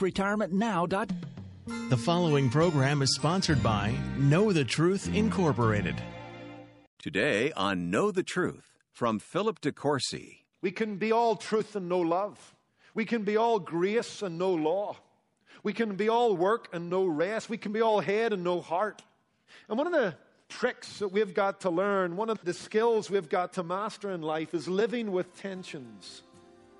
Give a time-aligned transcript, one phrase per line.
[0.00, 1.20] RetirementNow.com.
[1.88, 5.94] The following program is sponsored by Know the Truth Incorporated.
[6.98, 10.38] Today on Know the Truth from Philip DeCourcy.
[10.62, 12.56] We can be all truth and no love.
[12.94, 14.96] We can be all grace and no law.
[15.62, 17.48] We can be all work and no rest.
[17.48, 19.02] We can be all head and no heart.
[19.68, 20.14] And one of the
[20.48, 24.22] tricks that we've got to learn, one of the skills we've got to master in
[24.22, 26.22] life is living with tensions,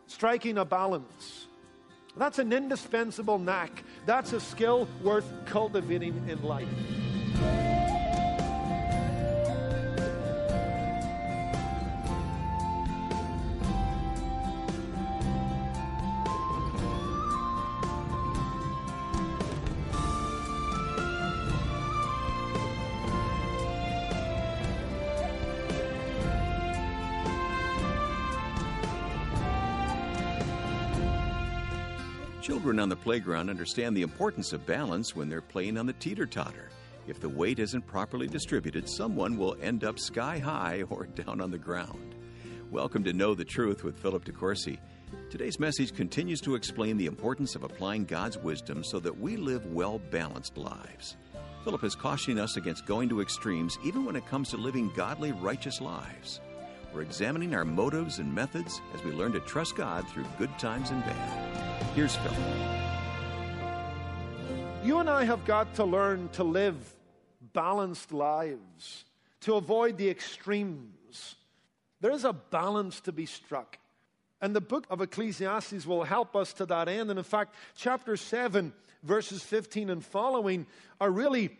[0.06, 1.46] striking a balance.
[2.16, 3.84] That's an indispensable knack.
[4.06, 6.68] That's a skill worth cultivating in life.
[32.80, 36.70] On the playground understand the importance of balance when they're playing on the teeter totter.
[37.06, 41.50] If the weight isn't properly distributed, someone will end up sky high or down on
[41.50, 42.14] the ground.
[42.70, 44.78] Welcome to Know the Truth with Philip DeCourcy.
[45.30, 49.66] Today's message continues to explain the importance of applying God's wisdom so that we live
[49.66, 51.16] well balanced lives.
[51.64, 55.32] Philip is cautioning us against going to extremes even when it comes to living godly,
[55.32, 56.40] righteous lives.
[56.92, 60.90] We're examining our motives and methods as we learn to trust God through good times
[60.90, 61.84] and bad.
[61.94, 62.36] Here's Philip.
[64.82, 66.76] You and I have got to learn to live
[67.52, 69.04] balanced lives,
[69.42, 71.36] to avoid the extremes.
[72.00, 73.78] There is a balance to be struck.
[74.40, 77.10] And the book of Ecclesiastes will help us to that end.
[77.10, 78.72] And in fact, chapter 7,
[79.04, 80.66] verses 15 and following
[81.00, 81.56] are really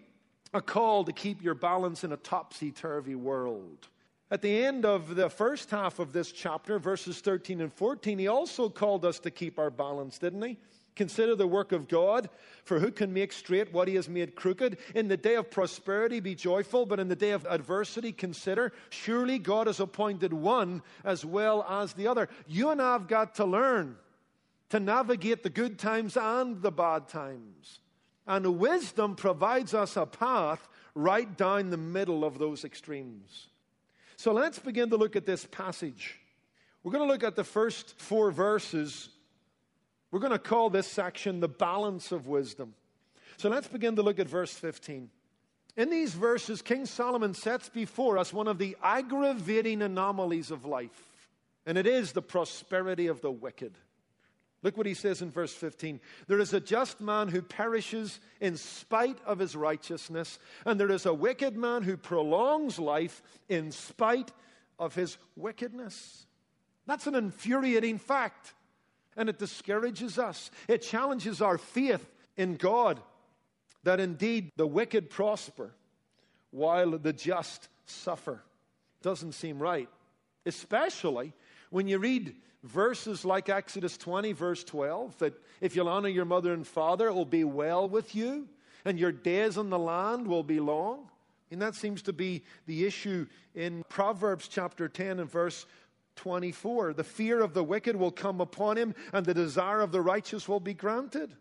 [0.52, 3.88] a call to keep your balance in a topsy turvy world.
[4.30, 8.28] At the end of the first half of this chapter, verses 13 and 14, he
[8.28, 10.56] also called us to keep our balance, didn't he?
[10.94, 12.28] Consider the work of God,
[12.62, 14.78] for who can make straight what he has made crooked?
[14.94, 19.38] In the day of prosperity, be joyful, but in the day of adversity, consider surely
[19.38, 22.28] God has appointed one as well as the other.
[22.46, 23.96] You and I have got to learn
[24.69, 27.80] to navigate the good times and the bad times.
[28.26, 33.50] And wisdom provides us a path right down the middle of those extremes.
[34.20, 36.19] So let's begin to look at this passage.
[36.84, 39.08] We're going to look at the first four verses.
[40.10, 42.75] We're going to call this section the balance of wisdom.
[43.38, 45.08] So let's begin to look at verse 15.
[45.78, 51.31] In these verses, King Solomon sets before us one of the aggravating anomalies of life,
[51.64, 53.72] and it is the prosperity of the wicked.
[54.62, 56.00] Look what he says in verse 15.
[56.26, 61.06] There is a just man who perishes in spite of his righteousness, and there is
[61.06, 64.32] a wicked man who prolongs life in spite
[64.78, 66.26] of his wickedness.
[66.87, 68.53] That's an infuriating fact,
[69.16, 70.50] and it discourages us.
[70.69, 72.06] It challenges our faith
[72.37, 73.00] in God
[73.84, 75.72] that indeed the wicked prosper
[76.50, 78.43] while the just suffer.
[79.03, 79.88] Doesn't seem right,
[80.44, 81.32] especially
[81.70, 86.53] when you read verses like Exodus 20, verse 12, that if you'll honor your mother
[86.53, 88.48] and father, it will be well with you,
[88.84, 91.09] and your days on the land will be long.
[91.50, 95.66] And that seems to be the issue in Proverbs chapter 10 and verse
[96.16, 96.93] 24.
[96.93, 100.49] The fear of the wicked will come upon him, and the desire of the righteous
[100.49, 101.34] will be granted.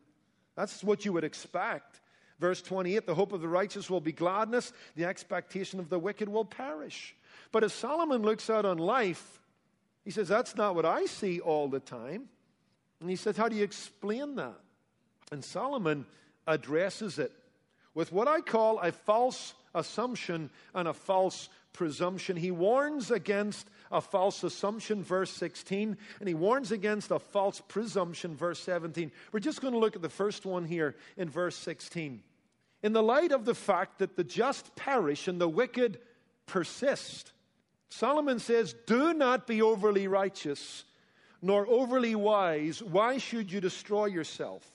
[0.55, 2.01] That's what you would expect.
[2.39, 6.29] Verse 28 the hope of the righteous will be gladness, the expectation of the wicked
[6.29, 7.15] will perish.
[7.51, 9.41] But as Solomon looks out on life,
[10.03, 12.29] he says, That's not what I see all the time.
[13.01, 14.59] And he says, How do you explain that?
[15.31, 16.05] And Solomon
[16.47, 17.31] addresses it
[17.93, 22.35] with what I call a false assumption and a false presumption.
[22.35, 28.35] He warns against a false assumption, verse 16, and he warns against a false presumption,
[28.35, 29.11] verse 17.
[29.31, 32.21] We're just going to look at the first one here in verse 16.
[32.81, 35.99] In the light of the fact that the just perish and the wicked
[36.45, 37.31] persist,
[37.89, 40.85] Solomon says, Do not be overly righteous
[41.41, 42.83] nor overly wise.
[42.83, 44.65] Why should you destroy yourself?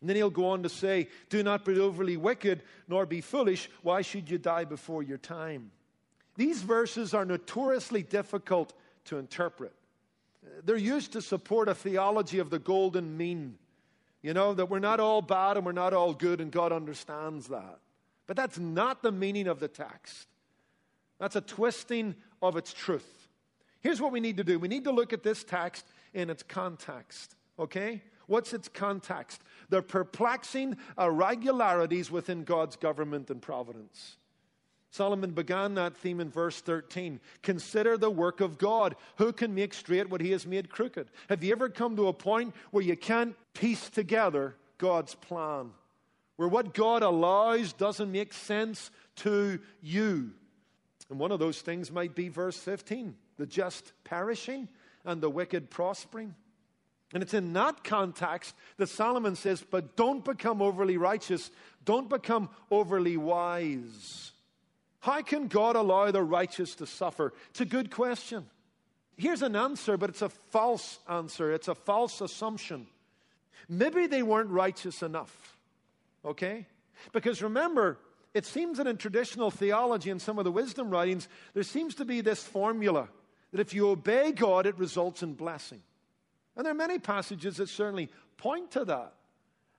[0.00, 3.70] And then he'll go on to say, Do not be overly wicked nor be foolish.
[3.82, 5.70] Why should you die before your time?
[6.36, 8.72] These verses are notoriously difficult
[9.06, 9.72] to interpret.
[10.64, 13.58] They're used to support a theology of the golden mean,
[14.22, 17.48] You know, that we're not all bad and we're not all good, and God understands
[17.48, 17.78] that.
[18.26, 20.26] But that's not the meaning of the text.
[21.18, 23.28] That's a twisting of its truth.
[23.80, 26.42] Here's what we need to do we need to look at this text in its
[26.42, 28.02] context, okay?
[28.26, 29.42] What's its context?
[29.68, 34.16] The perplexing irregularities within God's government and providence.
[34.90, 37.18] Solomon began that theme in verse 13.
[37.42, 38.94] Consider the work of God.
[39.16, 41.08] Who can make straight what he has made crooked?
[41.30, 45.70] Have you ever come to a point where you can't piece together God's plan?
[46.36, 50.32] Where what God allows doesn't make sense to you?
[51.10, 54.68] And one of those things might be verse 15 the just perishing
[55.04, 56.34] and the wicked prospering.
[57.12, 61.50] And it's in that context that Solomon says, But don't become overly righteous,
[61.84, 64.32] don't become overly wise.
[65.00, 67.32] How can God allow the righteous to suffer?
[67.50, 68.46] It's a good question.
[69.16, 71.52] Here's an answer, but it's a false answer.
[71.52, 72.86] It's a false assumption.
[73.68, 75.56] Maybe they weren't righteous enough.
[76.24, 76.66] Okay?
[77.12, 77.98] Because remember,
[78.34, 82.04] it seems that in traditional theology and some of the wisdom writings, there seems to
[82.04, 83.08] be this formula
[83.50, 85.82] that if you obey God, it results in blessing.
[86.56, 89.14] And there are many passages that certainly point to that.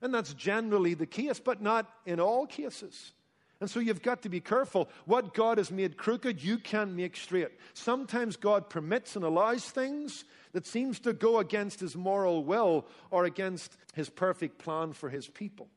[0.01, 3.13] And that's generally the case, but not in all cases.
[3.59, 4.89] And so you've got to be careful.
[5.05, 7.47] What God has made crooked, you can't make straight.
[7.73, 13.25] Sometimes God permits and allows things that seems to go against his moral will or
[13.25, 15.69] against his perfect plan for his people.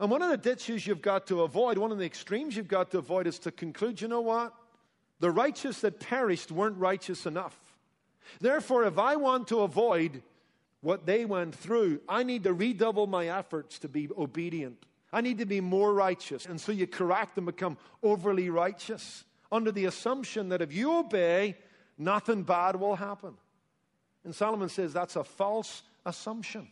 [0.00, 2.90] And one of the ditches you've got to avoid, one of the extremes you've got
[2.90, 4.52] to avoid is to conclude, you know what?
[5.20, 7.56] The righteous that perished weren't righteous enough.
[8.40, 10.22] Therefore, if I want to avoid
[10.80, 14.84] what they went through, I need to redouble my efforts to be obedient.
[15.12, 16.44] I need to be more righteous.
[16.46, 21.56] And so you correct and become overly righteous under the assumption that if you obey,
[21.96, 23.34] nothing bad will happen.
[24.24, 26.68] And Solomon says that's a false assumption.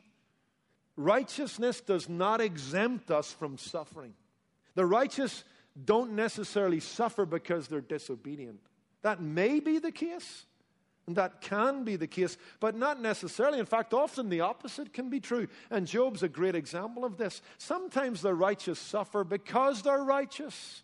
[0.97, 4.15] Righteousness does not exempt us from suffering.
[4.75, 5.45] The righteous
[5.85, 8.61] don't necessarily suffer because they're disobedient.
[9.03, 10.45] That may be the case,
[11.07, 13.59] and that can be the case, but not necessarily.
[13.59, 15.49] In fact, often the opposite can be true.
[15.71, 17.43] And Job's a great example of this.
[17.59, 20.83] Sometimes the righteous suffer because they're righteous.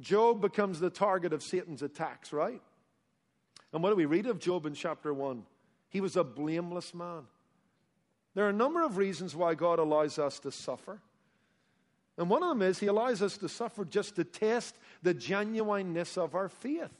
[0.00, 2.62] Job becomes the target of Satan's attacks, right?
[3.72, 5.44] And what do we read of Job in chapter 1?
[5.90, 7.24] He was a blameless man.
[8.38, 11.00] There are a number of reasons why God allows us to suffer.
[12.16, 16.16] And one of them is He allows us to suffer just to test the genuineness
[16.16, 16.94] of our faith.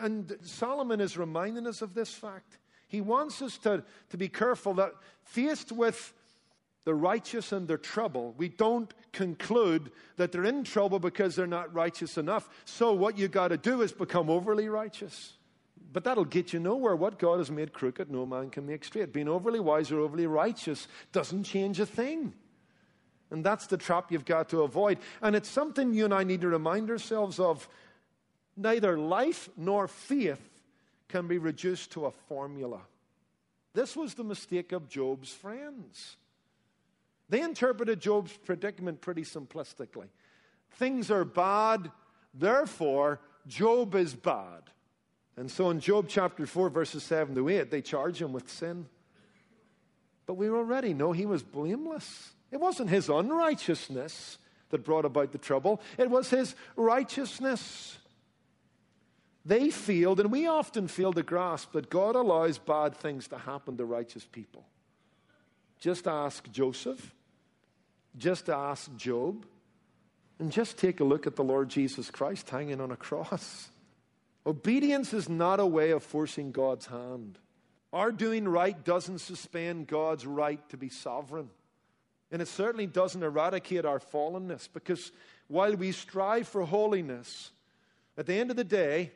[0.00, 2.58] And Solomon is reminding us of this fact.
[2.88, 6.12] He wants us to, to be careful that faced with
[6.84, 11.72] the righteous and their trouble, we don't conclude that they're in trouble because they're not
[11.72, 12.48] righteous enough.
[12.64, 15.34] So what you got to do is become overly righteous.
[15.94, 16.96] But that'll get you nowhere.
[16.96, 19.12] What God has made crooked, no man can make straight.
[19.12, 22.34] Being overly wise or overly righteous doesn't change a thing.
[23.30, 24.98] And that's the trap you've got to avoid.
[25.22, 27.68] And it's something you and I need to remind ourselves of
[28.56, 30.42] neither life nor faith
[31.06, 32.80] can be reduced to a formula.
[33.72, 36.16] This was the mistake of Job's friends.
[37.28, 40.08] They interpreted Job's predicament pretty simplistically.
[40.72, 41.92] Things are bad,
[42.34, 44.70] therefore, Job is bad.
[45.36, 48.86] And so in Job chapter 4, verses 7 to 8, they charge him with sin.
[50.26, 52.30] But we already know he was blameless.
[52.50, 54.38] It wasn't his unrighteousness
[54.70, 57.98] that brought about the trouble, it was his righteousness.
[59.46, 63.76] They failed, and we often fail to grasp that God allows bad things to happen
[63.76, 64.64] to righteous people.
[65.78, 67.14] Just ask Joseph,
[68.16, 69.44] just ask Job,
[70.38, 73.68] and just take a look at the Lord Jesus Christ hanging on a cross.
[74.46, 77.38] Obedience is not a way of forcing God's hand.
[77.92, 81.50] Our doing right doesn't suspend God's right to be sovereign.
[82.30, 85.12] And it certainly doesn't eradicate our fallenness because
[85.46, 87.52] while we strive for holiness,
[88.18, 89.12] at the end of the day,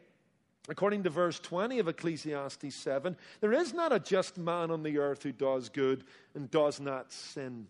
[0.69, 4.99] According to verse 20 of Ecclesiastes 7, there is not a just man on the
[4.99, 6.05] earth who does good
[6.35, 7.67] and does not sin.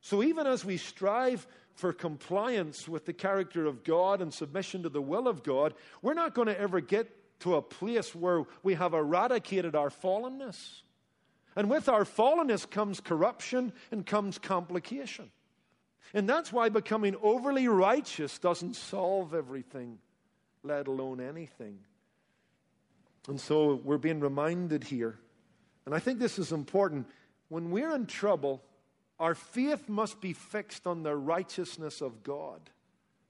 [0.00, 1.46] So even as we strive
[1.80, 6.14] for compliance with the character of God and submission to the will of God, we're
[6.14, 7.08] not going to ever get
[7.40, 10.82] to a place where we have eradicated our fallenness.
[11.56, 15.30] And with our fallenness comes corruption and comes complication.
[16.12, 19.98] And that's why becoming overly righteous doesn't solve everything,
[20.62, 21.78] let alone anything.
[23.26, 25.18] And so we're being reminded here,
[25.86, 27.06] and I think this is important.
[27.48, 28.62] When we're in trouble,
[29.20, 32.60] our faith must be fixed on the righteousness of God,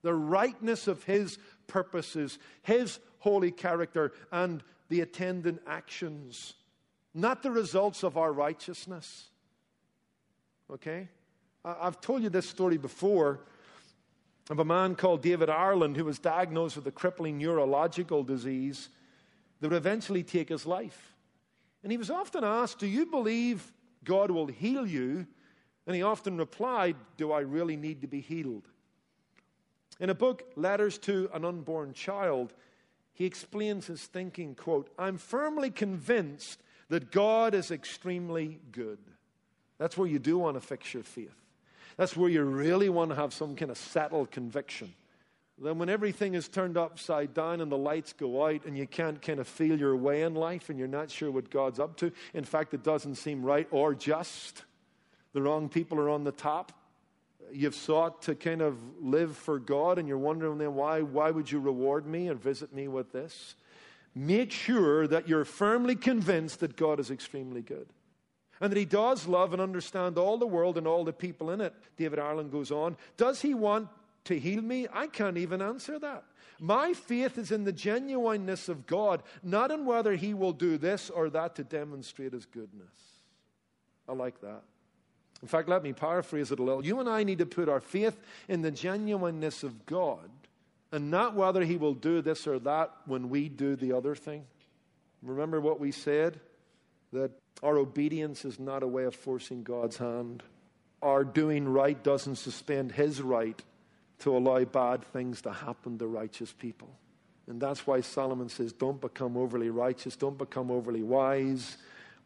[0.01, 6.53] the rightness of His purposes, His holy character, and the attendant actions,
[7.13, 9.27] not the results of our righteousness.
[10.71, 11.09] Okay?
[11.63, 13.41] I've told you this story before
[14.49, 18.89] of a man called David Ireland who was diagnosed with a crippling neurological disease
[19.59, 21.13] that would eventually take his life.
[21.83, 23.71] And he was often asked, Do you believe
[24.03, 25.27] God will heal you?
[25.87, 28.67] And he often replied, Do I really need to be healed?
[29.99, 32.53] In a book, Letters to an Unborn Child,
[33.13, 36.59] he explains his thinking, quote, I'm firmly convinced
[36.89, 38.97] that God is extremely good.
[39.77, 41.35] That's where you do want to fix your faith.
[41.97, 44.93] That's where you really want to have some kind of settled conviction.
[45.61, 49.21] Then, when everything is turned upside down and the lights go out and you can't
[49.21, 52.11] kind of feel your way in life and you're not sure what God's up to,
[52.33, 54.63] in fact, it doesn't seem right or just,
[55.33, 56.71] the wrong people are on the top.
[57.51, 61.51] You've sought to kind of live for God and you're wondering then why, why would
[61.51, 63.55] you reward me or visit me with this?
[64.13, 67.87] Make sure that you're firmly convinced that God is extremely good
[68.61, 71.61] and that he does love and understand all the world and all the people in
[71.61, 71.73] it.
[71.97, 72.95] David Ireland goes on.
[73.17, 73.89] Does he want
[74.25, 74.87] to heal me?
[74.93, 76.23] I can't even answer that.
[76.59, 81.09] My faith is in the genuineness of God, not in whether he will do this
[81.09, 82.91] or that to demonstrate his goodness.
[84.07, 84.61] I like that.
[85.41, 86.85] In fact, let me paraphrase it a little.
[86.85, 88.17] You and I need to put our faith
[88.47, 90.29] in the genuineness of God
[90.91, 94.45] and not whether he will do this or that when we do the other thing.
[95.23, 96.39] Remember what we said?
[97.13, 97.31] That
[97.63, 100.43] our obedience is not a way of forcing God's hand.
[101.01, 103.59] Our doing right doesn't suspend His right
[104.19, 106.89] to allow bad things to happen to righteous people.
[107.47, 111.77] And that's why Solomon says, Don't become overly righteous, don't become overly wise.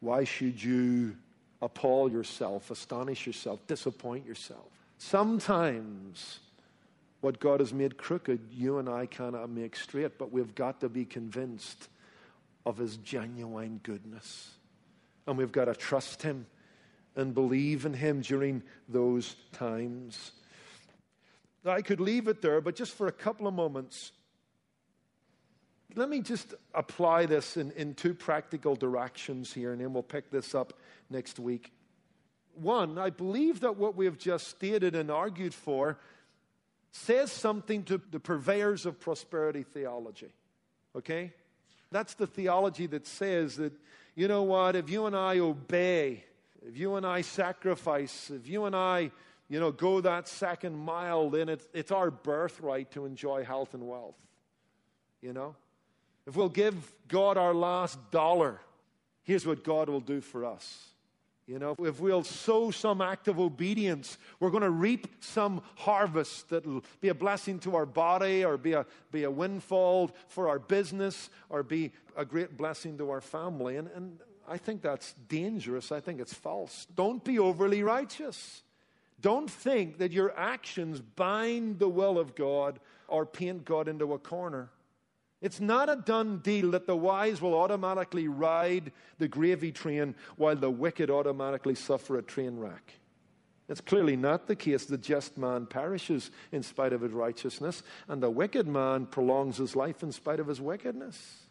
[0.01, 1.15] Why should you
[1.61, 4.67] appall yourself, astonish yourself, disappoint yourself?
[4.97, 6.39] Sometimes
[7.21, 10.89] what God has made crooked, you and I cannot make straight, but we've got to
[10.89, 11.89] be convinced
[12.65, 14.51] of His genuine goodness.
[15.27, 16.45] And we've got to trust Him
[17.15, 20.33] and believe in Him during those times.
[21.65, 24.11] I could leave it there, but just for a couple of moments,
[25.95, 30.29] let me just apply this in, in two practical directions here, and then we'll pick
[30.29, 30.73] this up
[31.09, 31.71] next week.
[32.55, 35.97] One, I believe that what we have just stated and argued for
[36.91, 40.33] says something to the purveyors of prosperity theology.
[40.95, 41.33] Okay?
[41.91, 43.73] That's the theology that says that
[44.15, 46.23] you know what, if you and I obey,
[46.65, 49.11] if you and I sacrifice, if you and I,
[49.49, 53.85] you know, go that second mile, then it's, it's our birthright to enjoy health and
[53.87, 54.15] wealth.
[55.21, 55.55] You know?
[56.27, 58.59] If we'll give God our last dollar,
[59.23, 60.87] here's what God will do for us.
[61.47, 66.49] You know, if we'll sow some act of obedience, we're going to reap some harvest
[66.49, 70.57] that'll be a blessing to our body or be a, be a windfall for our
[70.57, 73.77] business or be a great blessing to our family.
[73.77, 74.17] And, and
[74.47, 75.91] I think that's dangerous.
[75.91, 76.87] I think it's false.
[76.95, 78.63] Don't be overly righteous.
[79.21, 84.19] Don't think that your actions bind the will of God or paint God into a
[84.19, 84.69] corner.
[85.41, 90.55] It's not a done deal that the wise will automatically ride the gravy train while
[90.55, 92.93] the wicked automatically suffer a train wreck.
[93.67, 94.85] It's clearly not the case.
[94.85, 99.75] The just man perishes in spite of his righteousness, and the wicked man prolongs his
[99.75, 101.41] life in spite of his wickedness.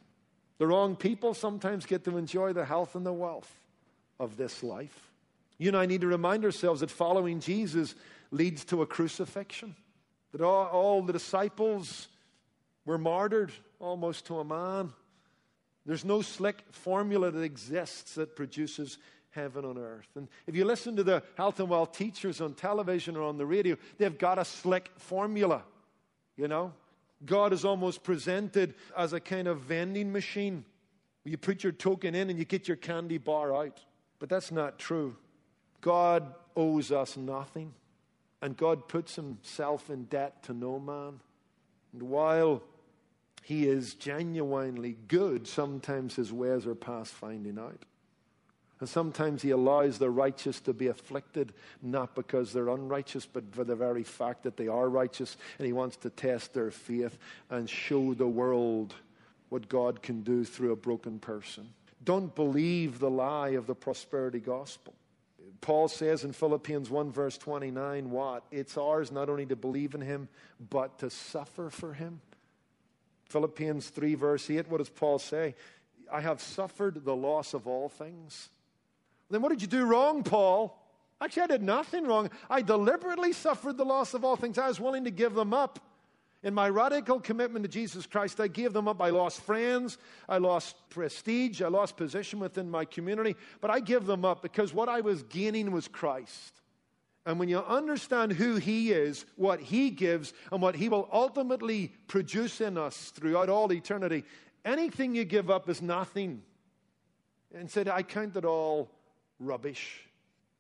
[0.59, 3.53] The wrong people sometimes get to enjoy the health and the wealth
[4.21, 5.11] of this life.
[5.59, 7.95] You and I need to remind ourselves that following Jesus
[8.31, 9.75] leads to a crucifixion,
[10.33, 12.09] that all, all the disciples
[12.85, 13.53] were martyred
[13.85, 14.93] almost to a man.
[15.87, 18.99] There's no slick formula that exists that produces
[19.31, 20.09] heaven on earth.
[20.15, 23.45] And if you listen to the health and wealth teachers on television or on the
[23.45, 25.63] radio, they've got a slick formula,
[26.37, 26.73] you know?
[27.27, 30.65] God is almost presented as a kind of vending machine.
[31.25, 33.81] You put your token in and you get your candy bar out.
[34.19, 35.17] But that's not true.
[35.81, 37.75] God owes us nothing,
[38.41, 41.21] and God puts himself in debt to no man.
[41.93, 42.63] And while
[43.45, 47.85] he is genuinely good, sometimes his ways are past finding out.
[48.81, 53.63] And sometimes he allows the righteous to be afflicted, not because they're unrighteous, but for
[53.63, 55.37] the very fact that they are righteous.
[55.59, 57.19] And he wants to test their faith
[57.51, 58.95] and show the world
[59.51, 61.69] what God can do through a broken person.
[62.03, 64.95] Don't believe the lie of the prosperity gospel.
[65.61, 68.45] Paul says in Philippians 1, verse 29, what?
[68.51, 70.29] It's ours not only to believe in him,
[70.71, 72.23] but to suffer for him.
[73.25, 75.55] Philippians 3, verse 8, what does Paul say?
[76.13, 78.51] I have suffered the loss of all things.
[79.31, 80.79] Then what did you do wrong, Paul?
[81.21, 82.31] Actually, I did nothing wrong.
[82.51, 84.59] I deliberately suffered the loss of all things.
[84.59, 85.81] I was willing to give them up.
[86.43, 89.01] In my radical commitment to Jesus Christ, I gave them up.
[89.01, 89.97] I lost friends,
[90.29, 94.75] I lost prestige, I lost position within my community, but I give them up because
[94.75, 96.61] what I was gaining was Christ.
[97.27, 101.93] And when you understand who He is, what He gives, and what He will ultimately
[102.07, 104.25] produce in us throughout all eternity,
[104.65, 106.43] anything you give up is nothing.
[107.55, 108.91] And said, I count it all
[109.39, 110.01] rubbish.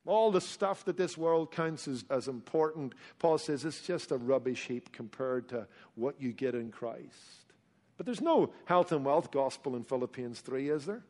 [0.06, 4.16] All the stuff that this world counts as, as important, Paul says, it's just a
[4.16, 5.66] rubbish heap compared to
[5.96, 7.44] what you get in Christ.
[7.96, 11.02] But there's no health and wealth gospel in Philippians 3, is there?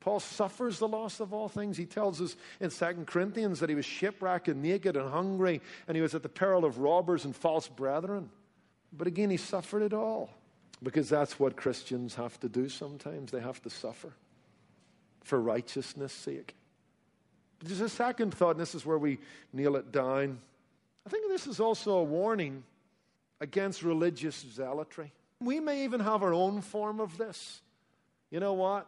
[0.00, 1.76] Paul suffers the loss of all things.
[1.76, 5.96] He tells us in 2 Corinthians that he was shipwrecked and naked and hungry, and
[5.96, 8.30] he was at the peril of robbers and false brethren.
[8.92, 10.30] But again, he suffered it all
[10.82, 13.32] because that's what Christians have to do sometimes.
[13.32, 14.12] They have to suffer
[15.24, 16.54] for righteousness' sake.
[17.58, 19.18] But there's a second thought, and this is where we
[19.52, 20.38] kneel it down.
[21.04, 22.62] I think this is also a warning
[23.40, 25.12] against religious zealotry.
[25.40, 27.60] We may even have our own form of this.
[28.30, 28.86] You know what?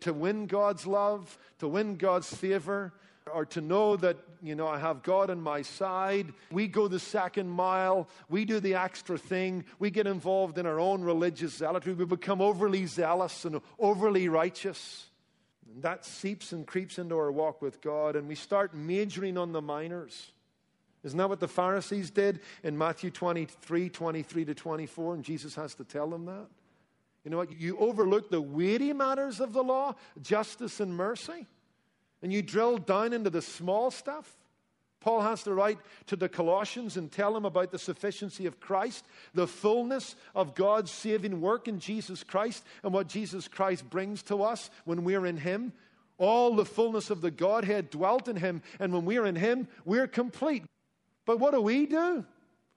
[0.00, 2.92] To win God's love, to win God's favor,
[3.32, 6.32] or to know that, you know, I have God on my side.
[6.50, 8.08] We go the second mile.
[8.28, 9.64] We do the extra thing.
[9.78, 11.94] We get involved in our own religious zealotry.
[11.94, 15.06] We become overly zealous and overly righteous.
[15.72, 19.52] And that seeps and creeps into our walk with God, and we start majoring on
[19.52, 20.30] the minors.
[21.02, 25.14] Isn't that what the Pharisees did in Matthew 23 23 to 24?
[25.14, 26.46] And Jesus has to tell them that.
[27.24, 27.58] You know what?
[27.58, 31.46] You overlook the weighty matters of the law, justice and mercy,
[32.22, 34.36] and you drill down into the small stuff.
[35.00, 39.04] Paul has to write to the Colossians and tell them about the sufficiency of Christ,
[39.34, 44.42] the fullness of God's saving work in Jesus Christ, and what Jesus Christ brings to
[44.42, 45.74] us when we're in Him.
[46.16, 50.06] All the fullness of the Godhead dwelt in Him, and when we're in Him, we're
[50.06, 50.64] complete.
[51.26, 52.24] But what do we do?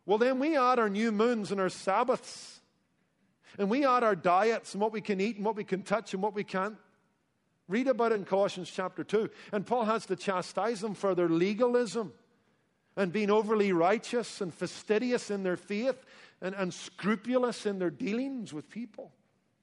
[0.05, 2.56] Well, then we add our new moons and our Sabbaths,
[3.57, 6.13] and we add our diets and what we can eat and what we can touch
[6.13, 6.77] and what we can't.
[7.67, 9.29] Read about it in Colossians chapter 2.
[9.51, 12.13] And Paul has to chastise them for their legalism
[12.95, 16.03] and being overly righteous and fastidious in their faith
[16.41, 19.11] and, and scrupulous in their dealings with people.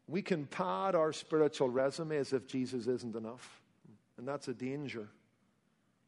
[0.07, 3.63] We can pad our spiritual resume as if Jesus isn't enough.
[4.19, 5.09] And that's a danger.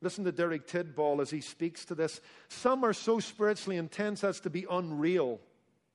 [0.02, 2.20] Listen to Derek Tidball as he speaks to this.
[2.48, 5.40] Some are so spiritually intense as to be unreal.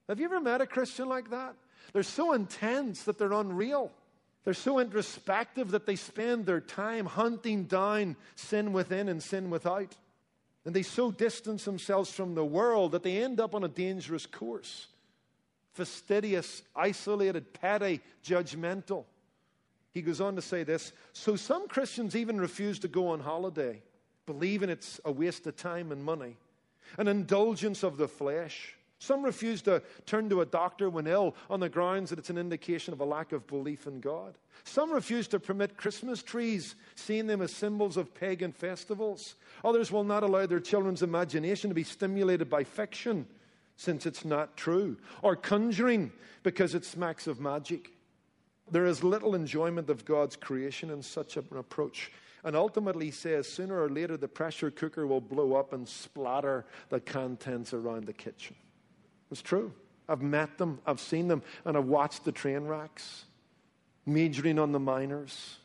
[0.10, 1.56] Have you ever met a Christian like that?
[1.94, 3.92] They're so intense that they're unreal.
[4.44, 9.96] They're so introspective that they spend their time hunting down sin within and sin without.
[10.66, 14.26] And they so distance themselves from the world that they end up on a dangerous
[14.26, 14.88] course
[15.74, 19.06] fastidious, isolated, petty, judgmental.
[19.94, 23.82] He goes on to say this So some Christians even refuse to go on holiday,
[24.26, 26.38] believing it's a waste of time and money,
[26.98, 28.76] an indulgence of the flesh.
[29.02, 32.38] Some refuse to turn to a doctor when ill on the grounds that it's an
[32.38, 34.38] indication of a lack of belief in God.
[34.64, 39.38] Some refuse to permit Christmas trees, seeing them as symbols of pagan festivals.
[39.66, 43.26] Others will not allow their children's imagination to be stimulated by fiction,
[43.76, 46.12] since it's not true, or conjuring
[46.44, 47.90] because it smacks of magic.
[48.70, 52.12] There is little enjoyment of God's creation in such an approach.
[52.44, 56.68] And ultimately, he says, sooner or later, the pressure cooker will blow up and splatter
[56.90, 58.56] the contents around the kitchen.
[59.32, 59.74] It's true.
[60.10, 63.26] I've met them, I've seen them, and I've watched the train wrecks,
[64.06, 65.58] majoring on the minors,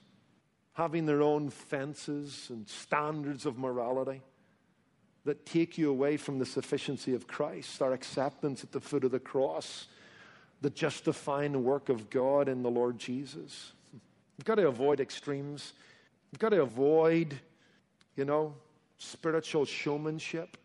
[0.75, 4.23] having their own fences and standards of morality
[5.25, 9.11] that take you away from the sufficiency of Christ, our acceptance at the foot of
[9.11, 9.89] the cross,
[10.61, 13.73] the justifying work of God in the Lord Jesus.
[14.39, 15.73] We've got to avoid extremes.
[16.31, 17.35] We've got to avoid,
[18.15, 18.55] you know,
[18.99, 20.57] spiritual showmanship.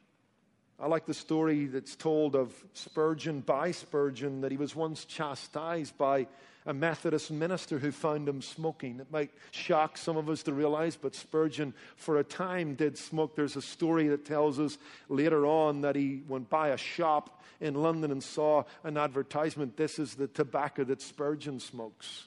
[0.82, 5.96] I like the story that's told of Spurgeon by Spurgeon that he was once chastised
[5.96, 6.26] by
[6.66, 9.00] a Methodist minister who found him smoking.
[9.00, 13.36] It might shock some of us to realize, but Spurgeon, for a time, did smoke.
[13.36, 17.76] There's a story that tells us later on that he went by a shop in
[17.76, 22.24] London and saw an advertisement this is the tobacco that Spurgeon smokes.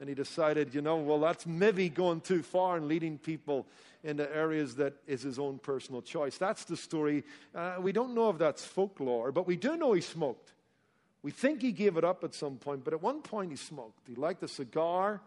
[0.00, 3.66] and he decided, you know, well, that's maybe going too far and leading people
[4.04, 6.38] into areas that is his own personal choice.
[6.38, 7.24] That's the story.
[7.54, 10.52] Uh, we don't know if that's folklore, but we do know he smoked.
[11.22, 14.06] We think he gave it up at some point, but at one point he smoked.
[14.06, 15.20] He liked a cigar.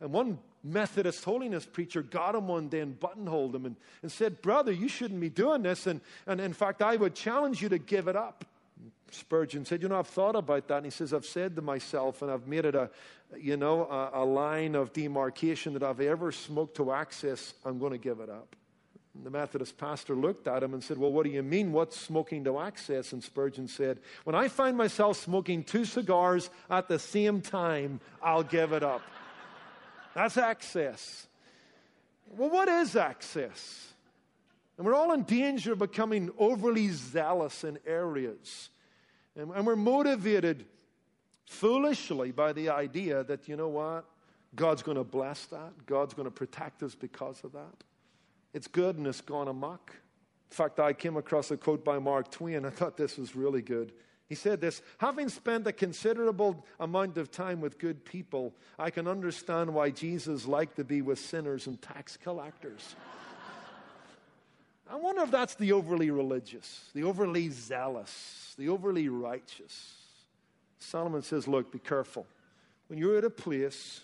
[0.00, 4.42] And one Methodist holiness preacher got him one day and buttonholed him and, and said,
[4.42, 5.86] Brother, you shouldn't be doing this.
[5.86, 8.44] And, and in fact, I would challenge you to give it up.
[9.14, 10.78] Spurgeon said, You know, I've thought about that.
[10.78, 12.90] And he says, I've said to myself, and I've made it a,
[13.38, 17.92] you know, a, a line of demarcation that I've ever smoked to access, I'm going
[17.92, 18.56] to give it up.
[19.14, 21.72] And the Methodist pastor looked at him and said, Well, what do you mean?
[21.72, 23.12] What's smoking to access?
[23.12, 28.42] And Spurgeon said, When I find myself smoking two cigars at the same time, I'll
[28.42, 29.02] give it up.
[30.14, 31.26] That's access.
[32.28, 33.92] Well, what is access?
[34.78, 38.70] And we're all in danger of becoming overly zealous in areas.
[39.36, 40.66] And, and we're motivated
[41.46, 44.04] foolishly by the idea that, you know what?
[44.54, 45.86] God's going to bless that.
[45.86, 47.84] God's going to protect us because of that.
[48.52, 49.96] It's good and it's gone amok.
[50.50, 52.66] In fact, I came across a quote by Mark Twain.
[52.66, 53.92] I thought this was really good.
[54.28, 59.08] He said this Having spent a considerable amount of time with good people, I can
[59.08, 62.94] understand why Jesus liked to be with sinners and tax collectors.
[64.90, 69.94] I wonder if that's the overly religious, the overly zealous, the overly righteous.
[70.78, 72.26] Solomon says, Look, be careful.
[72.88, 74.00] When you're at a place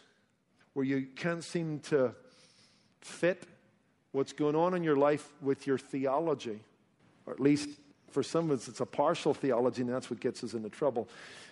[0.73, 2.15] where you can't seem to
[3.01, 3.43] fit
[4.13, 6.61] what's going on in your life with your theology,
[7.27, 7.69] or at least
[8.11, 11.09] for some of us, it's a partial theology, and that's what gets us into trouble.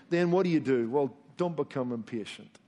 [0.09, 0.89] Then what do you do?
[0.89, 2.59] Well, don't become impatient.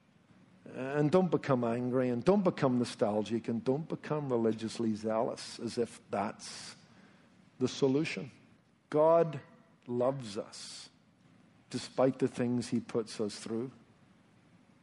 [0.77, 5.79] Uh, and don't become angry, and don't become nostalgic, and don't become religiously zealous as
[5.79, 6.77] if that's
[7.59, 8.31] the solution.
[8.91, 9.41] God
[9.87, 10.89] loves us
[11.71, 13.71] despite the things He puts us through.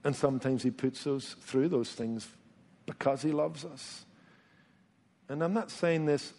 [0.04, 2.28] And sometimes He puts us through those things
[2.86, 4.06] because He loves us.
[5.30, 6.34] And I'm not saying this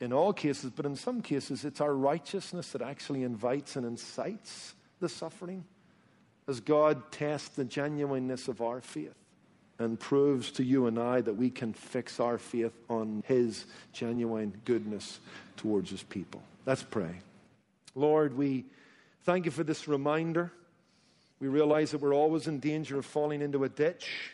[0.00, 4.74] in all cases, but in some cases, it's our righteousness that actually invites and incites
[5.00, 5.64] the suffering
[6.48, 9.14] as God tests the genuineness of our faith
[9.78, 14.60] and proves to you and I that we can fix our faith on His genuine
[14.64, 15.20] goodness
[15.56, 16.42] towards His people.
[16.66, 17.20] Let's pray.
[17.94, 18.64] Lord, we
[19.24, 20.52] thank you for this reminder.
[21.40, 24.32] We realize that we're always in danger of falling into a ditch.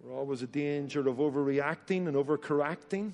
[0.00, 3.12] We're always in danger of overreacting and overcorrecting.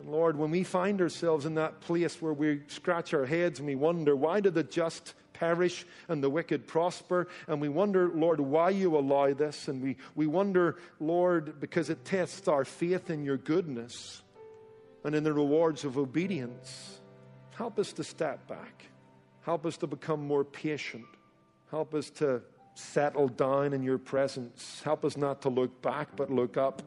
[0.00, 3.68] And Lord, when we find ourselves in that place where we scratch our heads and
[3.68, 7.28] we wonder, why do the just perish and the wicked prosper?
[7.46, 9.68] And we wonder, Lord, why you allow this?
[9.68, 14.22] And we, we wonder, Lord, because it tests our faith in your goodness
[15.04, 16.98] and in the rewards of obedience.
[17.56, 18.86] Help us to step back.
[19.42, 21.04] Help us to become more patient.
[21.70, 22.42] Help us to
[22.74, 24.80] settle down in your presence.
[24.82, 26.82] Help us not to look back, but look up.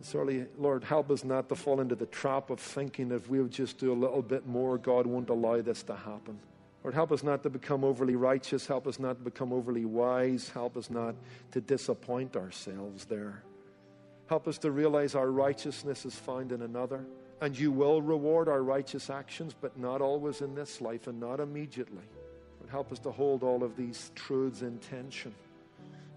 [0.00, 3.78] Sorry, Lord, help us not to fall into the trap of thinking if we'll just
[3.78, 6.38] do a little bit more, God won't allow this to happen.
[6.84, 8.66] Lord, help us not to become overly righteous.
[8.66, 10.48] Help us not to become overly wise.
[10.48, 11.16] Help us not
[11.50, 13.42] to disappoint ourselves there.
[14.28, 17.04] Help us to realize our righteousness is found in another.
[17.40, 21.40] And you will reward our righteous actions, but not always in this life and not
[21.40, 22.04] immediately.
[22.60, 25.34] Lord, help us to hold all of these truths in tension.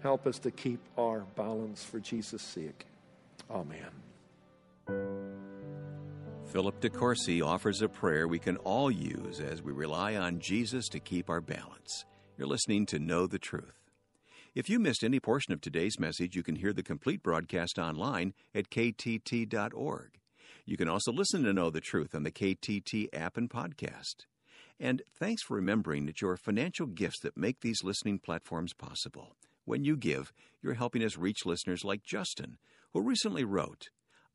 [0.02, 2.86] Help us to keep our balance for Jesus' sake.
[3.50, 3.90] Oh, Amen.
[6.52, 11.00] Philip DeCourcy offers a prayer we can all use as we rely on Jesus to
[11.00, 12.04] keep our balance.
[12.36, 13.78] You're listening to Know the Truth.
[14.54, 18.34] If you missed any portion of today's message, you can hear the complete broadcast online
[18.54, 20.10] at ktt.org.
[20.66, 24.26] You can also listen to Know the Truth on the KTT app and podcast.
[24.78, 29.36] And thanks for remembering that your financial gifts that make these listening platforms possible.
[29.64, 32.58] When you give, you're helping us reach listeners like Justin,
[32.92, 33.88] who recently wrote,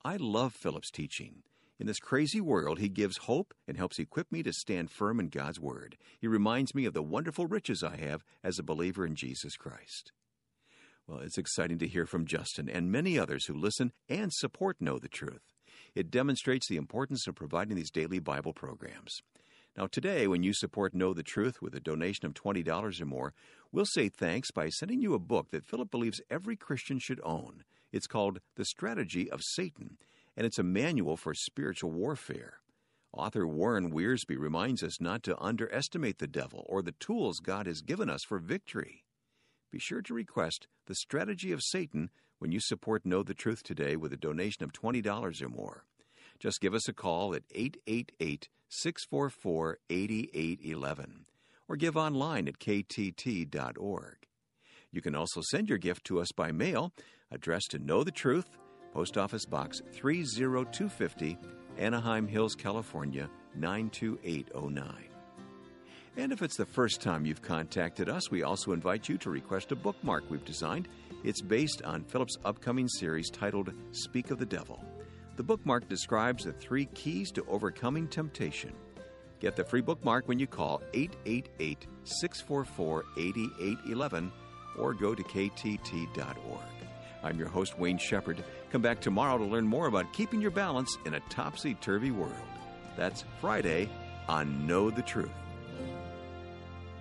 [0.04, 1.44] I love Philip's teaching.
[1.80, 5.30] In this crazy world, he gives hope and helps equip me to stand firm in
[5.30, 5.98] God's Word.
[6.20, 10.12] He reminds me of the wonderful riches I have as a believer in Jesus Christ.
[11.08, 14.98] Well, it's exciting to hear from Justin and many others who listen and support Know
[14.98, 15.54] the Truth.
[15.94, 19.22] It demonstrates the importance of providing these daily Bible programs.
[19.78, 23.34] Now, today, when you support Know the Truth with a donation of $20 or more,
[23.72, 27.64] we'll say thanks by sending you a book that Philip believes every Christian should own.
[27.92, 29.98] It's called The Strategy of Satan,
[30.36, 32.56] and it's a manual for spiritual warfare.
[33.14, 37.82] Author Warren Wiersbe reminds us not to underestimate the devil or the tools God has
[37.82, 39.04] given us for victory.
[39.72, 43.96] Be sure to request The Strategy of Satan when you support Know the Truth today
[43.96, 45.86] with a donation of $20 or more.
[46.40, 51.26] Just give us a call at 888 644 8811
[51.68, 54.18] or give online at ktt.org.
[54.92, 56.92] You can also send your gift to us by mail,
[57.32, 58.58] addressed to Know the Truth,
[58.94, 61.38] Post Office Box 30250,
[61.78, 65.10] Anaheim Hills, California 92809.
[66.16, 69.72] And if it's the first time you've contacted us, we also invite you to request
[69.72, 70.88] a bookmark we've designed.
[71.24, 74.84] It's based on Philip's upcoming series titled Speak of the Devil.
[75.36, 78.74] The bookmark describes the three keys to overcoming temptation.
[79.40, 84.32] Get the free bookmark when you call 888 644 8811
[84.78, 86.62] or go to ktt.org.
[87.24, 88.44] I'm your host, Wayne Shepherd.
[88.72, 92.34] Come back tomorrow to learn more about keeping your balance in a topsy turvy world.
[92.96, 93.90] That's Friday
[94.28, 95.32] on Know the Truth.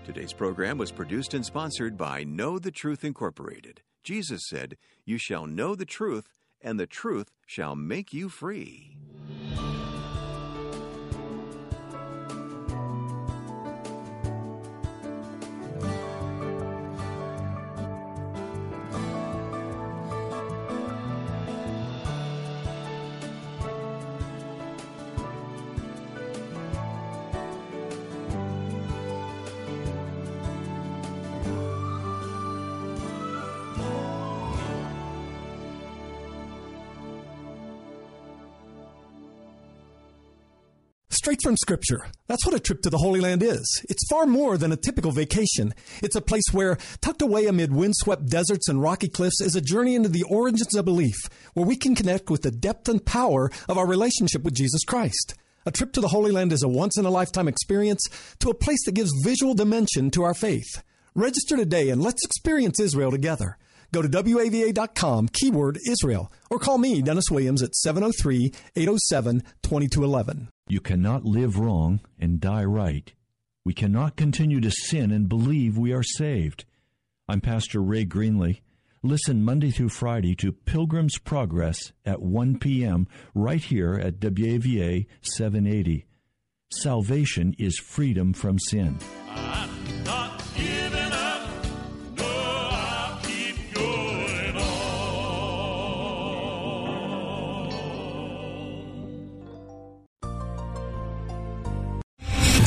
[0.05, 3.83] Today's program was produced and sponsored by Know the Truth Incorporated.
[4.05, 6.29] Jesus said, You shall know the truth,
[6.61, 8.97] and the truth shall make you free.
[41.27, 42.07] Straight from Scripture.
[42.29, 43.85] That's what a trip to the Holy Land is.
[43.89, 45.75] It's far more than a typical vacation.
[46.01, 49.97] It's a place where, tucked away amid windswept deserts and rocky cliffs, is a journey
[49.97, 51.17] into the origins of belief,
[51.55, 55.35] where we can connect with the depth and power of our relationship with Jesus Christ.
[55.67, 58.05] A trip to the Holy Land is a once in a lifetime experience
[58.39, 60.85] to a place that gives visual dimension to our faith.
[61.17, 63.59] Register today and let's experience Israel together.
[63.93, 70.51] Go to WAVA.com, keyword Israel, or call me, Dennis Williams, at 703 807 2211.
[70.69, 73.13] You cannot live wrong and die right.
[73.65, 76.65] We cannot continue to sin and believe we are saved.
[77.29, 78.63] I'm Pastor Ray Greenley.
[79.01, 83.07] Listen Monday through Friday to Pilgrim's Progress at 1 p.m.
[83.33, 86.05] right here at WAVA 780.
[86.73, 88.99] Salvation is freedom from sin.
[89.29, 89.76] Ah.